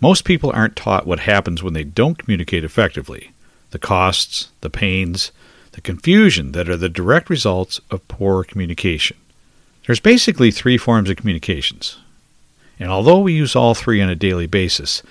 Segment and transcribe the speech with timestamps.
[0.00, 3.32] Most people aren't taught what happens when they don't communicate effectively
[3.70, 5.32] the costs, the pains,
[5.72, 9.16] the confusion that are the direct results of poor communication.
[9.86, 11.98] There's basically three forms of communications.
[12.78, 15.02] And although we use all three on a daily basis,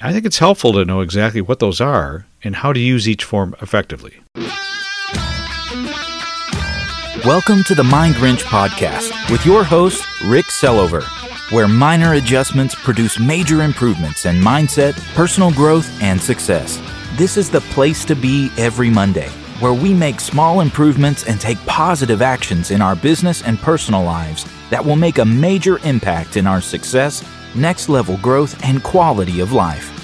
[0.00, 3.24] I think it's helpful to know exactly what those are and how to use each
[3.24, 4.20] form effectively.
[7.24, 11.02] Welcome to the Mind Wrench Podcast with your host, Rick Sellover,
[11.50, 16.80] where minor adjustments produce major improvements in mindset, personal growth, and success.
[17.16, 19.28] This is the place to be every Monday,
[19.60, 24.44] where we make small improvements and take positive actions in our business and personal lives
[24.68, 29.52] that will make a major impact in our success, next level growth, and quality of
[29.52, 29.94] life.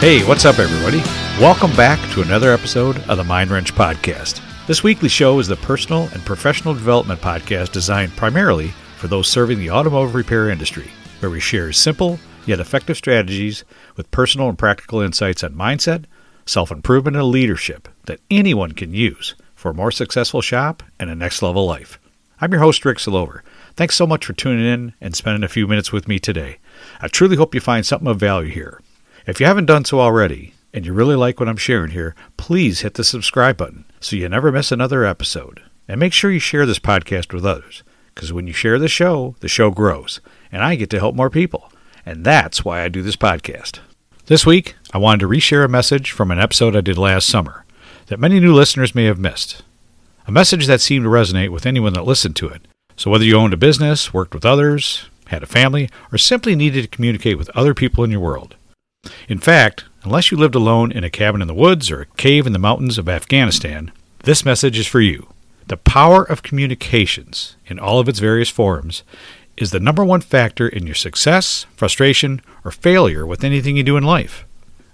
[0.00, 1.02] Hey, what's up, everybody?
[1.40, 4.40] Welcome back to another episode of the Mind Wrench Podcast.
[4.66, 9.60] This weekly show is the personal and professional development podcast designed primarily for those serving
[9.60, 13.62] the automotive repair industry, where we share simple yet effective strategies
[13.94, 16.06] with personal and practical insights on mindset,
[16.44, 21.14] self improvement, and leadership that anyone can use for a more successful shop and a
[21.14, 22.00] next level life.
[22.40, 23.42] I'm your host, Rick Salover.
[23.76, 26.58] Thanks so much for tuning in and spending a few minutes with me today.
[27.00, 28.80] I truly hope you find something of value here.
[29.24, 32.80] If you haven't done so already, and you really like what I'm sharing here, please
[32.80, 35.62] hit the subscribe button so you never miss another episode.
[35.86, 37.82] And make sure you share this podcast with others,
[38.14, 40.20] because when you share the show, the show grows,
[40.52, 41.72] and I get to help more people.
[42.04, 43.80] And that's why I do this podcast.
[44.26, 47.64] This week, I wanted to reshare a message from an episode I did last summer
[48.08, 49.62] that many new listeners may have missed.
[50.26, 52.68] A message that seemed to resonate with anyone that listened to it.
[52.96, 56.82] So whether you owned a business, worked with others, had a family, or simply needed
[56.82, 58.56] to communicate with other people in your world,
[59.28, 62.46] in fact, unless you lived alone in a cabin in the woods or a cave
[62.46, 63.92] in the mountains of Afghanistan,
[64.24, 65.28] this message is for you.
[65.66, 69.02] The power of communications, in all of its various forms,
[69.58, 73.98] is the number one factor in your success, frustration, or failure with anything you do
[73.98, 74.46] in life.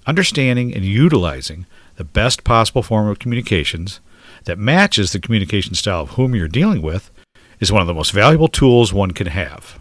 [0.05, 4.01] Understanding and utilizing the best possible form of communications
[4.47, 7.13] that matches the communication style of whom you're dealing with
[7.61, 9.79] is one of the most valuable tools one can have.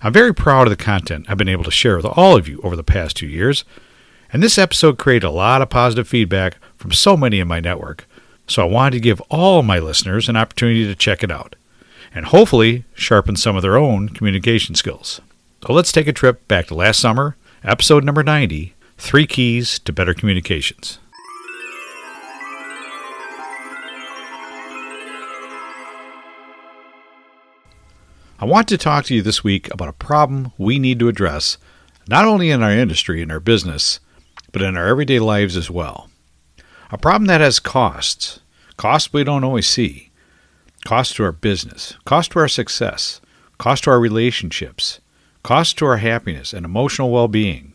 [0.00, 2.62] I'm very proud of the content I've been able to share with all of you
[2.62, 3.66] over the past two years,
[4.32, 8.06] and this episode created a lot of positive feedback from so many in my network,
[8.46, 11.56] so I wanted to give all my listeners an opportunity to check it out,
[12.14, 15.20] and hopefully sharpen some of their own communication skills.
[15.66, 19.92] So let's take a trip back to last summer, episode number 90 Three Keys to
[19.92, 20.98] Better Communications.
[28.38, 31.58] I want to talk to you this week about a problem we need to address,
[32.08, 34.00] not only in our industry and our business,
[34.52, 36.10] but in our everyday lives as well.
[36.90, 38.40] A problem that has costs,
[38.76, 40.10] costs we don't always see,
[40.84, 43.20] costs to our business, cost to our success,
[43.58, 45.00] cost to our relationships,
[45.42, 47.74] cost to our happiness and emotional well being.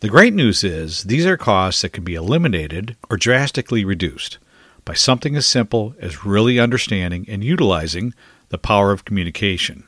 [0.00, 4.38] The great news is these are costs that can be eliminated or drastically reduced
[4.84, 8.12] by something as simple as really understanding and utilizing
[8.50, 9.84] the power of communication.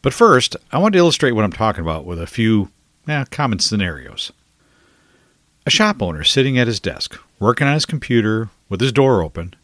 [0.00, 2.70] But first, I want to illustrate what I'm talking about with a few
[3.06, 4.32] eh, common scenarios.
[5.64, 9.54] A shop owner sitting at his desk, working on his computer with his door open.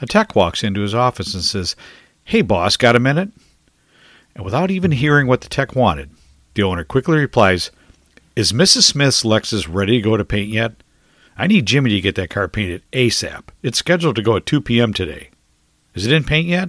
[0.00, 1.74] A tech walks into his office and says,
[2.22, 3.30] Hey, boss, got a minute?
[4.34, 6.10] And without even hearing what the tech wanted,
[6.54, 7.70] the owner quickly replies,
[8.36, 8.82] Is Mrs.
[8.82, 10.74] Smith's Lexus ready to go to paint yet?
[11.38, 13.44] I need Jimmy to get that car painted ASAP.
[13.62, 14.92] It's scheduled to go at 2 p.m.
[14.92, 15.30] today.
[15.94, 16.68] Is it in paint yet?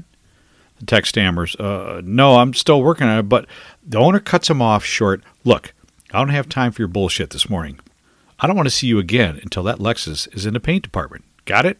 [0.79, 3.45] The tech stammers, uh, No, I'm still working on it, but
[3.85, 5.21] the owner cuts him off short.
[5.43, 5.73] Look,
[6.13, 7.79] I don't have time for your bullshit this morning.
[8.39, 11.25] I don't want to see you again until that Lexus is in the paint department.
[11.45, 11.79] Got it?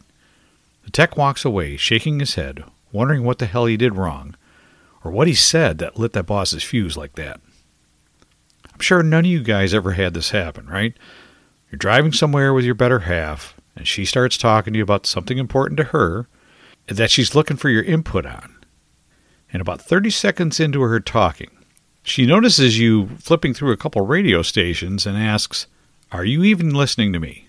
[0.84, 4.36] The tech walks away, shaking his head, wondering what the hell he did wrong,
[5.04, 7.40] or what he said that lit that boss's fuse like that.
[8.72, 10.94] I'm sure none of you guys ever had this happen, right?
[11.70, 15.38] You're driving somewhere with your better half, and she starts talking to you about something
[15.38, 16.28] important to her
[16.86, 18.56] that she's looking for your input on
[19.52, 21.50] and about 30 seconds into her talking,
[22.02, 25.66] she notices you flipping through a couple radio stations and asks,
[26.12, 27.48] Are you even listening to me?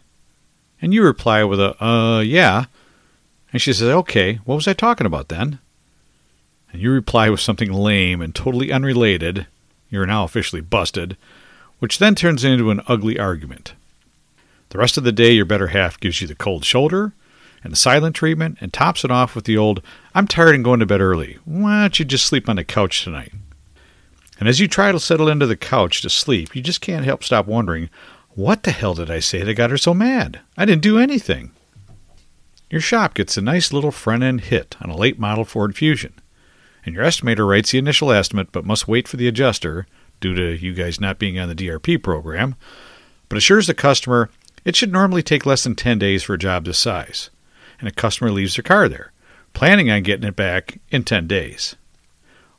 [0.82, 2.66] And you reply with a, Uh, yeah.
[3.52, 5.60] And she says, Okay, what was I talking about then?
[6.72, 9.48] And you reply with something lame and totally unrelated.
[9.90, 11.18] You're now officially busted,
[11.80, 13.74] which then turns into an ugly argument.
[14.70, 17.14] The rest of the day, your better half gives you the cold shoulder
[17.64, 19.82] and the silent treatment and tops it off with the old,
[20.16, 21.38] I'm tired and going to bed early.
[21.46, 23.34] Why don't you just sleep on the couch tonight?
[24.40, 27.24] And as you try to settle into the couch to sleep, you just can't help
[27.24, 27.90] stop wondering,
[28.36, 30.40] what the hell did I say that got her so mad?
[30.58, 31.52] I didn't do anything.
[32.70, 36.14] Your shop gets a nice little front end hit on a late model Ford Fusion.
[36.86, 39.86] and your estimator writes the initial estimate but must wait for the adjuster
[40.20, 42.56] due to you guys not being on the DRP program,
[43.30, 44.30] but assures the customer
[44.64, 47.30] it should normally take less than 10 days for a job this size,
[47.80, 49.12] and a customer leaves their car there,
[49.54, 51.76] planning on getting it back in 10 days.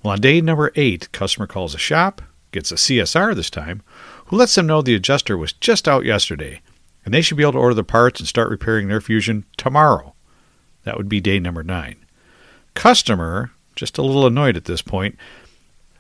[0.03, 2.21] Well, on day number 8, customer calls a shop,
[2.51, 3.83] gets a CSR this time,
[4.33, 6.63] who lets them know the adjuster was just out yesterday,
[7.05, 10.15] and they should be able to order the parts and start repairing their Fusion tomorrow.
[10.85, 11.97] That would be day number 9.
[12.73, 15.19] Customer, just a little annoyed at this point,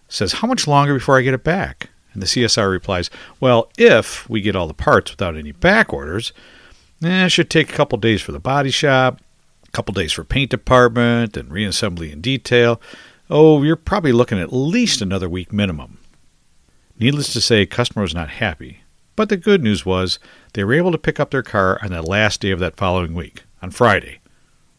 [0.08, 1.90] says, How much longer before I get it back?
[2.14, 6.32] And the CSR replies, Well, if we get all the parts without any back orders,
[7.04, 9.20] eh, it should take a couple days for the body shop,
[9.68, 12.80] a couple days for paint department and reassembly and detail.
[13.28, 15.98] Oh, you're probably looking at least another week minimum.
[16.98, 18.82] Needless to say, customer was not happy.
[19.16, 20.18] But the good news was
[20.52, 23.14] they were able to pick up their car on the last day of that following
[23.14, 24.20] week, on Friday.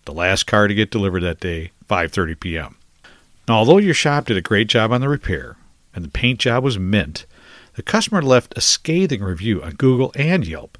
[0.05, 2.75] The last car to get delivered that day, 5:30 p.m.
[3.47, 5.57] Now, although your shop did a great job on the repair
[5.95, 7.25] and the paint job was mint,
[7.75, 10.77] the customer left a scathing review on Google and Yelp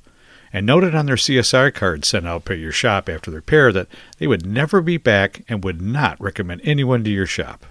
[0.52, 3.88] and noted on their CSR card sent out by your shop after the repair that
[4.20, 7.66] they would never be back and would not recommend anyone to your shop.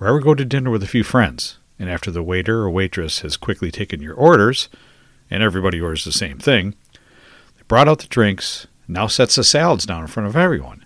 [0.00, 3.20] Or ever go to dinner with a few friends, and after the waiter or waitress
[3.20, 4.68] has quickly taken your orders,
[5.30, 6.74] and everybody orders the same thing,
[7.56, 10.84] they brought out the drinks, now sets the salads down in front of everyone.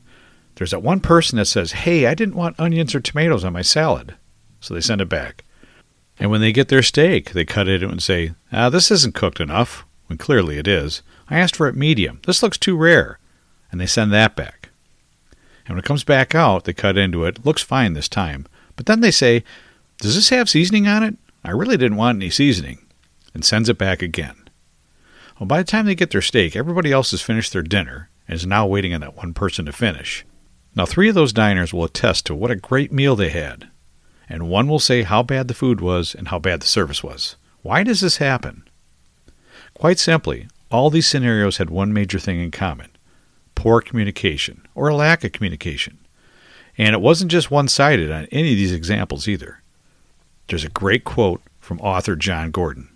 [0.55, 3.63] There's that one person that says, Hey, I didn't want onions or tomatoes on my
[3.63, 4.15] salad.
[4.61, 5.45] So they send it back.
[6.21, 9.41] And when they get their steak, they cut it and say, Ah, this isn't cooked
[9.41, 11.03] enough, when clearly it is.
[11.29, 12.21] I asked for it medium.
[12.25, 13.19] This looks too rare.
[13.73, 14.69] And they send that back.
[15.67, 17.45] And when it comes back out, they cut into it.
[17.45, 18.47] Looks fine this time.
[18.77, 19.43] But then they say,
[19.99, 21.17] Does this have seasoning on it?
[21.45, 22.79] I really didn't want any seasoning.
[23.33, 24.37] And sends it back again.
[25.39, 28.37] Well, by the time they get their steak, everybody else has finished their dinner and
[28.37, 30.25] is now waiting on that one person to finish.
[30.77, 33.69] Now, three of those diners will attest to what a great meal they had,
[34.29, 37.37] and one will say how bad the food was and how bad the service was.
[37.63, 38.69] Why does this happen?
[39.75, 42.91] Quite simply, all these scenarios had one major thing in common
[43.55, 45.99] poor communication, or a lack of communication.
[46.77, 49.63] And it wasn't just one sided on any of these examples either.
[50.49, 52.89] There's a great quote from author Jon Gordon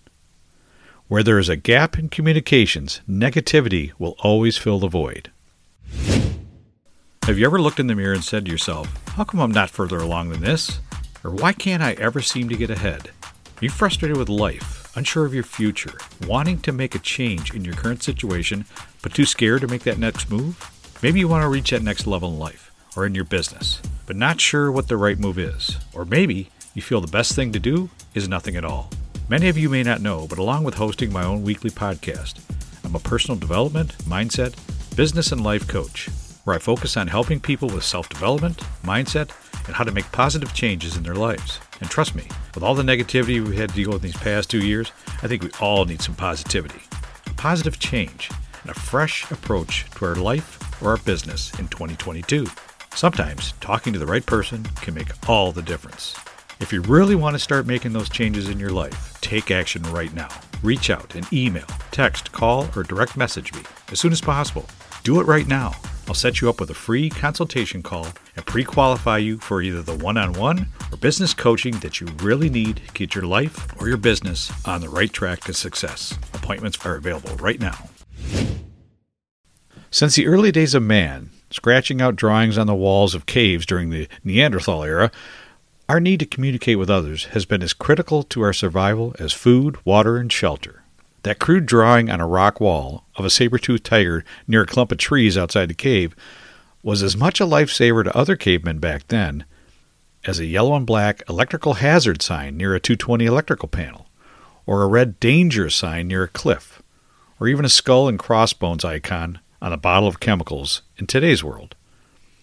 [1.08, 5.30] Where there is a gap in communications, negativity will always fill the void.
[7.22, 9.70] Have you ever looked in the mirror and said to yourself, How come I'm not
[9.70, 10.80] further along than this?
[11.24, 13.10] Or why can't I ever seem to get ahead?
[13.24, 17.64] Are you frustrated with life, unsure of your future, wanting to make a change in
[17.64, 18.66] your current situation,
[19.02, 20.70] but too scared to make that next move?
[21.02, 24.16] Maybe you want to reach that next level in life or in your business, but
[24.16, 25.78] not sure what the right move is.
[25.94, 28.88] Or maybe you feel the best thing to do is nothing at all.
[29.28, 32.38] Many of you may not know, but along with hosting my own weekly podcast,
[32.84, 34.54] I'm a personal development, mindset,
[34.94, 36.08] business, and life coach
[36.44, 39.32] where I focus on helping people with self development, mindset,
[39.66, 41.58] and how to make positive changes in their lives.
[41.80, 44.64] And trust me, with all the negativity we had to deal with these past two
[44.64, 46.80] years, I think we all need some positivity,
[47.26, 48.30] a positive change,
[48.62, 52.46] and a fresh approach to our life or our business in 2022.
[52.94, 56.14] Sometimes talking to the right person can make all the difference.
[56.60, 60.12] If you really want to start making those changes in your life, take action right
[60.12, 60.28] now.
[60.62, 63.60] Reach out and email, text, call, or direct message me
[63.92, 64.66] as soon as possible.
[65.04, 65.74] Do it right now.
[66.08, 69.82] I'll set you up with a free consultation call and pre qualify you for either
[69.82, 73.80] the one on one or business coaching that you really need to get your life
[73.80, 76.18] or your business on the right track to success.
[76.34, 77.88] Appointments are available right now.
[79.90, 83.90] Since the early days of man, scratching out drawings on the walls of caves during
[83.90, 85.12] the Neanderthal era,
[85.88, 89.78] our need to communicate with others has been as critical to our survival as food,
[89.86, 90.82] water, and shelter.
[91.22, 94.98] That crude drawing on a rock wall of a saber-toothed tiger near a clump of
[94.98, 96.14] trees outside the cave
[96.82, 99.44] was as much a lifesaver to other cavemen back then
[100.24, 104.06] as a yellow and black electrical hazard sign near a 220 electrical panel,
[104.66, 106.82] or a red danger sign near a cliff,
[107.40, 111.74] or even a skull and crossbones icon on a bottle of chemicals in today's world.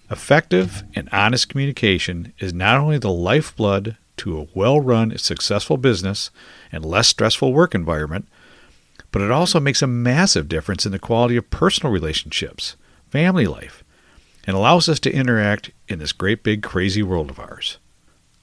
[0.09, 6.29] Effective and honest communication is not only the lifeblood to a well run, successful business
[6.71, 8.27] and less stressful work environment,
[9.11, 12.75] but it also makes a massive difference in the quality of personal relationships,
[13.09, 13.83] family life,
[14.45, 17.77] and allows us to interact in this great big crazy world of ours.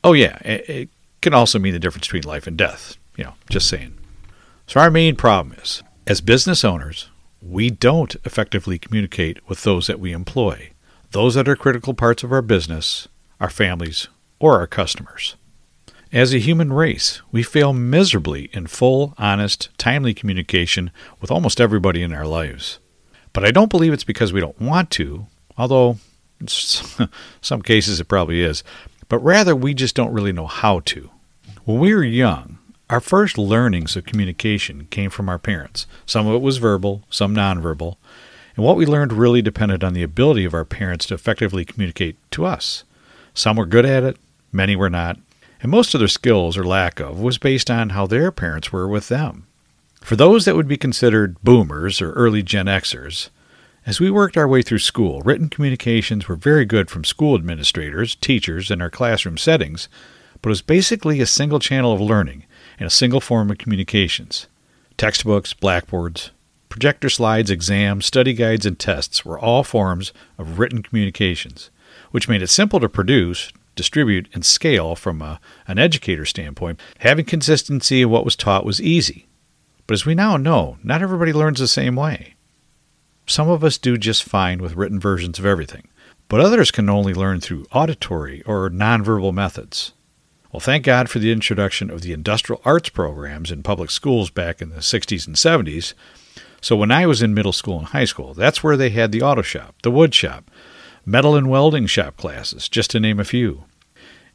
[0.03, 0.89] Oh, yeah, it
[1.21, 2.97] can also mean the difference between life and death.
[3.17, 3.99] You know, just saying.
[4.67, 7.09] So, our main problem is as business owners,
[7.41, 10.72] we don't effectively communicate with those that we employ,
[11.13, 13.07] those that are critical parts of our business,
[13.39, 14.09] our families,
[14.41, 15.37] or our customers.
[16.11, 20.91] As a human race, we fail miserably in full, honest, timely communication
[21.21, 22.79] with almost everybody in our lives.
[23.33, 25.27] But I don't believe it's because we don't want to,
[25.57, 25.99] although
[26.41, 26.49] in
[27.41, 28.65] some cases it probably is.
[29.09, 31.11] but rather we just don't really know how to.
[31.65, 35.87] When we were young, our first learnings of communication came from our parents.
[36.05, 37.97] Some of it was verbal, some nonverbal,
[38.57, 42.17] and what we learned really depended on the ability of our parents to effectively communicate
[42.33, 42.85] to us.
[43.35, 44.17] Some were good at it,
[44.53, 45.19] many were not,
[45.61, 48.89] and most of their skills or lack of was based on how their parents were
[48.89, 49.47] with them.
[50.01, 53.31] For those that would be considered boomers or early Gen Xers,
[53.87, 58.15] as we worked our way through school, written communications were very good from school administrators,
[58.17, 59.89] teachers, and our classroom settings,
[60.41, 62.45] but it was basically a single channel of learning
[62.79, 64.47] and a single form of communications.
[64.97, 66.31] Textbooks, blackboards,
[66.73, 71.69] projector slides, exams, study guides, and tests were all forms of written communications,
[72.13, 75.39] which made it simple to produce, distribute, and scale from a,
[75.69, 76.81] an educator standpoint.
[77.01, 79.27] Having consistency in what was taught was easy.
[79.87, 82.37] But as we now know, not everybody learns the same way.
[83.27, 85.89] Some of us do just fine with written versions of everything,
[86.27, 89.93] but others can only learn through auditory or nonverbal methods.
[90.51, 94.63] Well, thank God for the introduction of the industrial arts programs in public schools back
[94.63, 95.93] in the 60s and 70s.
[96.63, 99.21] So when I was in middle school and high school, that's where they had the
[99.21, 100.49] auto shop, the wood shop,
[101.05, 103.65] metal and welding shop classes, just to name a few.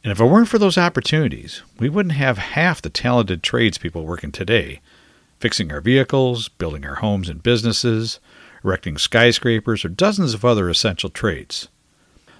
[0.03, 4.34] And if it weren't for those opportunities, we wouldn't have half the talented tradespeople working
[4.34, 4.81] today,
[5.39, 8.19] fixing our vehicles, building our homes and businesses,
[8.62, 11.69] erecting skyscrapers, or dozens of other essential trades.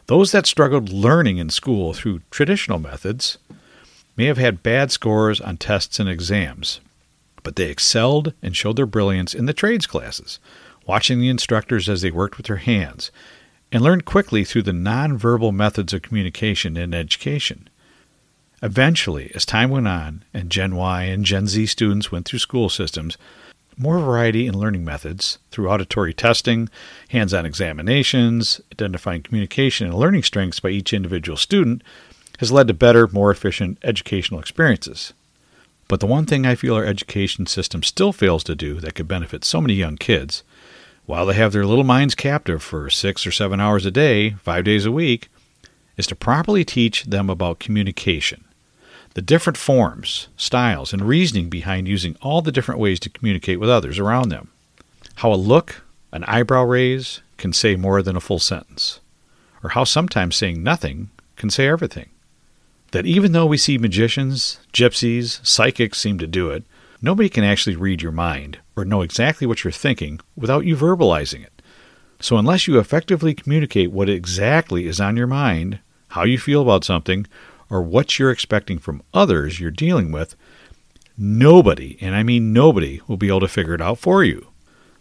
[0.08, 3.38] Those that struggled learning in school through traditional methods
[4.18, 6.82] may have had bad scores on tests and exams,
[7.44, 10.40] but they excelled and showed their brilliance in the trades classes,
[10.86, 13.12] watching the instructors as they worked with their hands,
[13.72, 17.70] and learned quickly through the nonverbal methods of communication in education.
[18.64, 22.70] Eventually, as time went on and Gen Y and Gen Z students went through school
[22.70, 23.18] systems,
[23.78, 26.68] more variety in learning methods through auditory testing,
[27.10, 31.84] hands on examinations, identifying communication and learning strengths by each individual student
[32.40, 35.14] has led to better, more efficient educational experiences.
[35.88, 39.08] But the one thing I feel our education system still fails to do that could
[39.08, 40.44] benefit so many young kids,
[41.06, 44.66] while they have their little minds captive for six or seven hours a day, five
[44.66, 45.30] days a week,
[45.96, 48.44] is to properly teach them about communication,
[49.14, 53.70] the different forms, styles, and reasoning behind using all the different ways to communicate with
[53.70, 54.50] others around them.
[55.16, 59.00] How a look, an eyebrow raise, can say more than a full sentence,
[59.64, 62.10] or how sometimes saying nothing can say everything
[62.92, 66.64] that even though we see magicians, gypsies, psychics seem to do it,
[67.02, 71.44] nobody can actually read your mind or know exactly what you're thinking without you verbalizing
[71.44, 71.62] it.
[72.20, 75.80] So, unless you effectively communicate what exactly is on your mind,
[76.10, 77.28] how you feel about something,
[77.70, 80.36] or what you're expecting from others you're dealing with,
[81.18, 84.48] nobody, and I mean nobody, will be able to figure it out for you.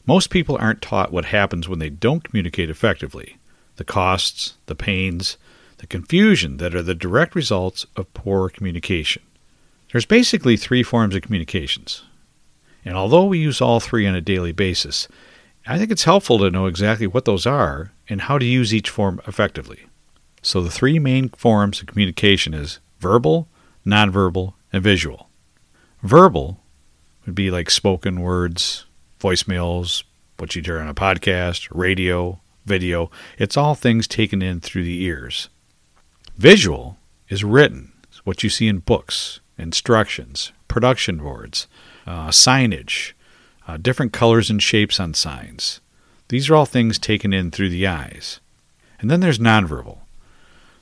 [0.05, 3.39] Most people aren't taught what happens when they don't communicate effectively
[3.77, 5.37] the costs, the pains,
[5.79, 9.23] the confusion that are the direct results of poor communication.
[9.93, 12.03] There's basically three forms of communications.
[12.85, 15.09] And although we use all three on a daily basis,
[15.67, 18.89] I think it's helpful to know exactly what those are and how to use each
[18.89, 19.87] form effectively.
[20.43, 23.49] So the three main forms of communication is verbal,
[23.85, 25.29] nonverbal, and visual.
[26.03, 26.61] Verbal
[27.25, 28.87] would be like spoken words,
[29.21, 30.05] voicemails,
[30.37, 33.11] what you hear on a podcast, radio, video.
[33.39, 35.49] It's all things taken in through the ears.
[36.37, 36.99] Visual
[37.31, 41.67] is written, it's what you see in books, instructions, production boards,
[42.07, 43.15] uh, signage,
[43.67, 45.81] uh, different colors and shapes on signs.
[46.29, 48.41] These are all things taken in through the eyes.
[49.01, 50.01] And then there's nonverbal.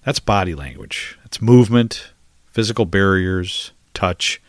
[0.04, 1.18] That's body language.
[1.24, 2.12] It's movement,
[2.50, 4.42] physical barriers, touch.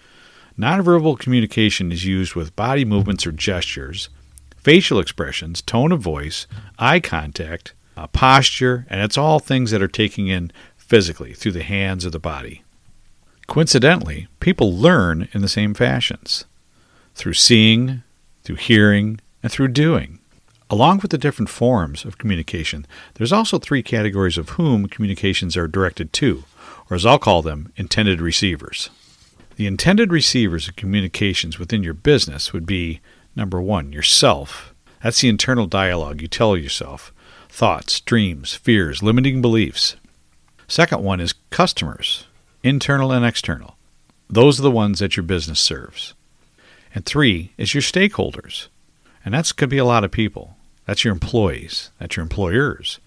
[0.58, 4.10] Nonverbal communication is used with body movements or gestures,
[4.58, 6.48] facial expressions, tone of voice,
[6.80, 10.52] eye contact, uh, posture, and it's all things that are taking in
[10.88, 12.64] physically through the hands of the body.
[13.48, 16.46] Coincidentally, people learn in the same fashions
[17.14, 18.04] through seeing,
[18.44, 20.20] through hearing, and through doing.
[20.70, 25.68] Along with the different forms of communication, there's also three categories of whom communications are
[25.68, 26.44] directed to,
[26.90, 28.90] or as I'll call them, intended receivers.
[29.56, 33.00] The intended receivers of communications within your business would be
[33.36, 34.74] number one, yourself.
[35.02, 37.14] That's the internal dialogue you tell yourself
[37.48, 39.96] thoughts, dreams, fears, limiting beliefs.
[40.68, 42.26] Second one is customers,
[42.64, 43.76] internal and external.
[44.30, 46.14] Those are the ones that your business serves.
[46.94, 48.68] And three is your stakeholders.
[49.24, 50.58] And that's could be a lot of people.
[50.86, 53.00] That's your employees, that's your employers,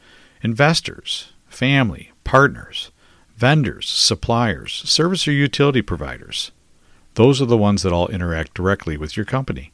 [0.42, 2.90] investors, family, partners,
[3.36, 6.50] vendors, suppliers, service or utility providers.
[7.14, 9.72] Those are the ones that all interact directly with your company.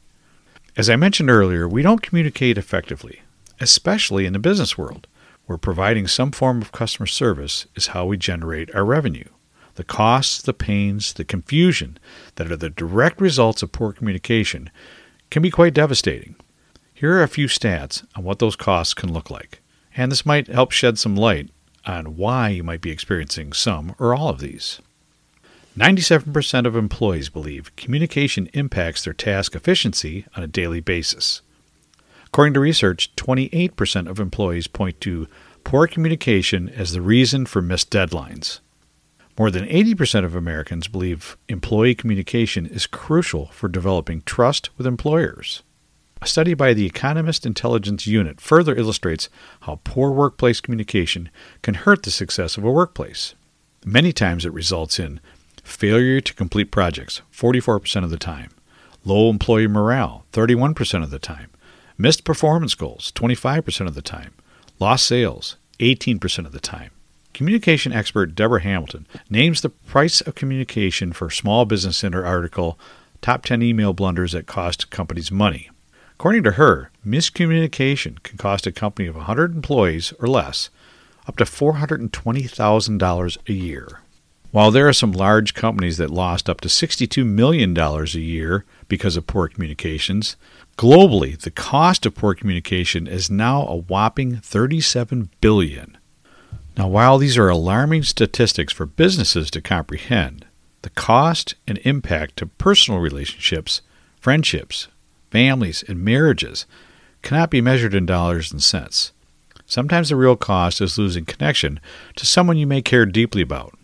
[0.77, 3.21] As I mentioned earlier, we don't communicate effectively,
[3.59, 5.07] especially in the business world
[5.45, 9.27] where providing some form of customer service is how we generate our revenue.
[9.75, 11.97] The costs, the pains, the confusion
[12.35, 14.69] that are the direct results of poor communication
[15.29, 16.35] can be quite devastating.
[16.93, 19.61] Here are a few stats on what those costs can look like,
[19.95, 21.49] and this might help shed some light
[21.85, 24.79] on why you might be experiencing some or all of these.
[25.77, 31.41] 97% of employees believe communication impacts their task efficiency on a daily basis.
[32.27, 35.27] According to research, 28% of employees point to
[35.63, 38.59] poor communication as the reason for missed deadlines.
[39.37, 45.61] More than 80% of Americans believe employee communication is crucial for developing trust with employers.
[46.21, 49.27] A study by the Economist Intelligence Unit further illustrates
[49.61, 51.29] how poor workplace communication
[51.61, 53.35] can hurt the success of a workplace.
[53.85, 55.19] Many times it results in
[55.63, 58.51] failure to complete projects, 44% of the time,
[59.03, 61.49] low employee morale, 31% of the time,
[61.97, 64.33] missed performance goals, 25% of the time,
[64.79, 66.91] lost sales, 18% of the time.
[67.33, 72.79] Communication expert Deborah Hamilton names the price of communication for small business in her article,
[73.21, 75.69] Top 10 Email Blunders That Cost Companies Money.
[76.13, 80.69] According to her, miscommunication can cost a company of 100 employees or less
[81.27, 84.01] up to $420,000 a year.
[84.55, 89.17] While there are some large companies that lost up to $62 million a year because
[89.17, 90.37] of poor communications,
[90.77, 95.97] globally the cost of poor communication is now a whopping 37 billion.
[96.77, 100.45] Now, while these are alarming statistics for businesses to comprehend,
[100.83, 103.81] the cost and impact to personal relationships,
[104.21, 104.87] friendships,
[105.31, 106.65] families, and marriages
[107.23, 109.11] cannot be measured in dollars and cents.
[109.65, 111.81] Sometimes the real cost is losing connection
[112.15, 113.77] to someone you may care deeply about.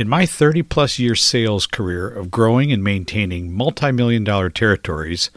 [0.00, 5.30] In my 30 plus year sales career of growing and maintaining multi million dollar territories,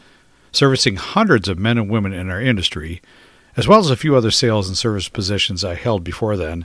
[0.52, 3.02] servicing hundreds of men and women in our industry,
[3.58, 6.64] as well as a few other sales and service positions I held before then,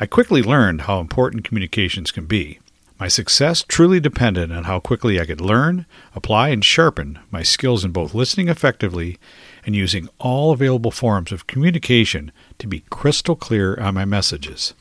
[0.00, 2.58] I quickly learned how important communications can be.
[2.98, 7.84] My success truly depended on how quickly I could learn, apply, and sharpen my skills
[7.84, 9.18] in both listening effectively
[9.66, 14.72] and using all available forms of communication to be crystal clear on my messages.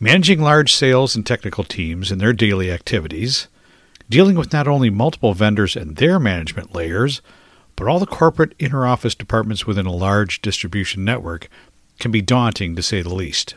[0.00, 3.48] Managing large sales and technical teams in their daily activities,
[4.08, 7.20] dealing with not only multiple vendors and their management layers,
[7.74, 11.48] but all the corporate interoffice departments within a large distribution network
[11.98, 13.56] can be daunting to say the least.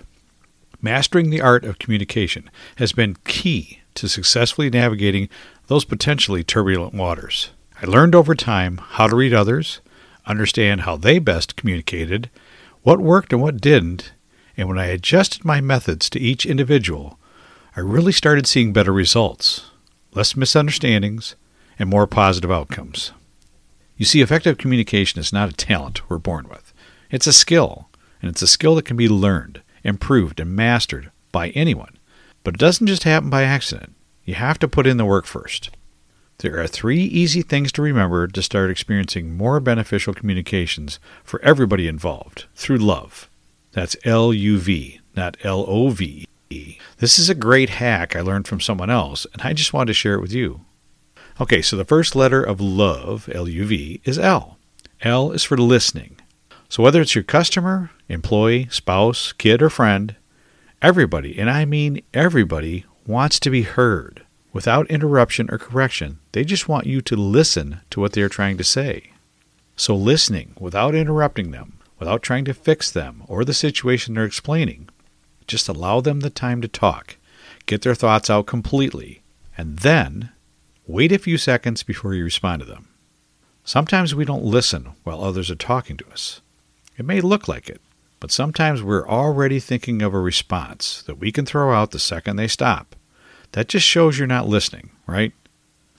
[0.82, 5.30] Mastering the art of communication has been key to successfully navigating
[5.68, 7.52] those potentially turbulent waters.
[7.84, 9.80] I learned over time how to read others,
[10.26, 12.32] understand how they best communicated,
[12.82, 14.14] what worked and what didn't,
[14.58, 17.20] and when I adjusted my methods to each individual,
[17.76, 19.72] I really started seeing better results,
[20.14, 21.36] less misunderstandings,
[21.80, 23.12] and more positive outcomes.
[23.98, 26.74] You see, effective communication is not a talent we're born with,
[27.10, 27.90] it's a skill,
[28.22, 31.98] and it's a skill that can be learned, improved, and mastered by anyone.
[32.44, 33.96] But it doesn't just happen by accident.
[34.26, 35.70] You have to put in the work first.
[36.40, 41.88] There are three easy things to remember to start experiencing more beneficial communications for everybody
[41.88, 43.30] involved through love.
[43.72, 46.78] That's L U V, not L O V E.
[46.98, 49.94] This is a great hack I learned from someone else, and I just wanted to
[49.94, 50.62] share it with you.
[51.40, 54.58] Okay, so the first letter of love, L U V, is L.
[55.02, 56.18] L is for listening.
[56.70, 60.16] So whether it's your customer, employee, spouse, kid, or friend,
[60.82, 64.24] everybody, and I mean everybody, wants to be heard.
[64.54, 68.58] Without interruption or correction, they just want you to listen to what they are trying
[68.58, 69.12] to say.
[69.76, 74.90] So, listening without interrupting them, without trying to fix them or the situation they're explaining,
[75.46, 77.16] just allow them the time to talk,
[77.68, 79.22] get their thoughts out completely,
[79.56, 80.32] and then
[80.88, 82.88] wait a few seconds before you respond to them.
[83.64, 86.42] Sometimes we don't listen while others are talking to us.
[86.98, 87.80] It may look like it,
[88.20, 92.38] but sometimes we're already thinking of a response that we can throw out the second
[92.38, 92.96] they stop.
[93.52, 95.34] That just shows you're not listening, right?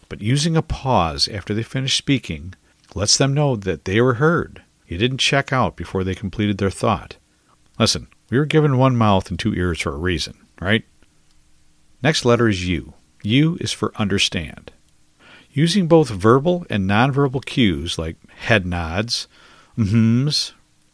[0.08, 2.54] But using a pause after they finish speaking
[2.96, 4.62] lets them know that they were heard.
[4.92, 7.16] You didn't check out before they completed their thought.
[7.78, 10.84] Listen, we were given one mouth and two ears for a reason, right?
[12.02, 12.92] Next letter is U.
[13.22, 14.70] U is for understand.
[15.50, 19.28] Using both verbal and nonverbal cues like head nods,
[19.78, 20.52] mhms,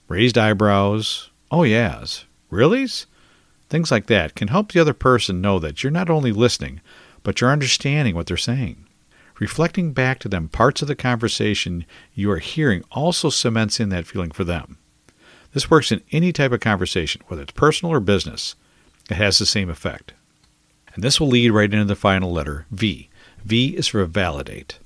[0.09, 3.07] raised eyebrows, oh yeahs, reallys,
[3.69, 6.81] Things like that can help the other person know that you're not only listening,
[7.23, 8.87] but you're understanding what they're saying.
[9.39, 14.07] Reflecting back to them parts of the conversation you are hearing also cements in that
[14.07, 14.79] feeling for them.
[15.53, 18.55] This works in any type of conversation, whether it's personal or business.
[19.09, 20.13] It has the same effect.
[20.95, 23.09] And this will lead right into the final letter, V.
[23.45, 24.79] V is for validate.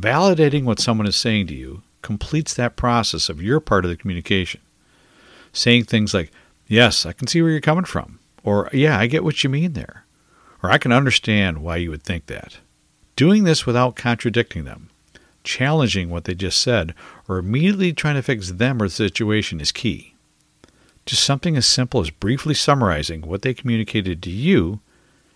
[0.00, 3.96] Validating what someone is saying to you completes that process of your part of the
[3.96, 4.60] communication.
[5.52, 6.32] Saying things like,
[6.66, 8.18] Yes, I can see where you're coming from.
[8.42, 10.06] Or, yeah, I get what you mean there.
[10.62, 12.58] Or, I can understand why you would think that.
[13.16, 14.90] Doing this without contradicting them,
[15.44, 16.94] challenging what they just said,
[17.28, 20.14] or immediately trying to fix them or the situation is key.
[21.04, 24.80] Just something as simple as briefly summarizing what they communicated to you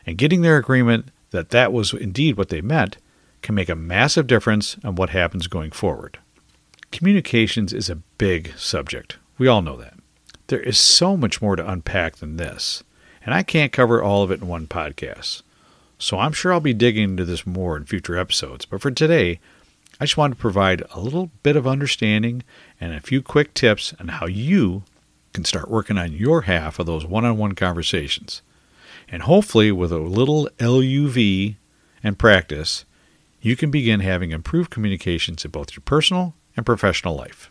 [0.06, 2.98] and getting their agreement that that was indeed what they meant
[3.42, 6.18] can make a massive difference on what happens going forward.
[6.92, 9.18] Communications is a big subject.
[9.38, 9.94] We all know that.
[10.46, 12.84] There is so much more to unpack than this,
[13.24, 15.42] and I can't cover all of it in one podcast.
[15.98, 19.40] So I'm sure I'll be digging into this more in future episodes, but for today,
[19.98, 22.42] I just wanted to provide a little bit of understanding
[22.78, 24.82] and a few quick tips on how you
[25.32, 28.42] can start working on your half of those one on one conversations.
[29.08, 31.56] And hopefully, with a little LUV
[32.02, 32.84] and practice,
[33.40, 37.50] you can begin having improved communications in both your personal and professional life.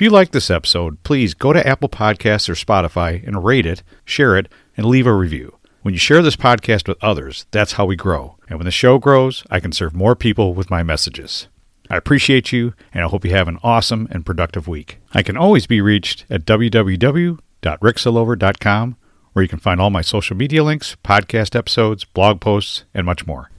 [0.00, 3.82] If you like this episode, please go to Apple Podcasts or Spotify and rate it,
[4.06, 5.58] share it, and leave a review.
[5.82, 8.38] When you share this podcast with others, that's how we grow.
[8.48, 11.48] And when the show grows, I can serve more people with my messages.
[11.90, 15.00] I appreciate you, and I hope you have an awesome and productive week.
[15.12, 18.96] I can always be reached at www.ricksillover.com,
[19.34, 23.26] where you can find all my social media links, podcast episodes, blog posts, and much
[23.26, 23.50] more.